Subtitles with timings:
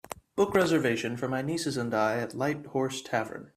[0.35, 3.49] Book reservation for my nieces and I at Light Horse Tavern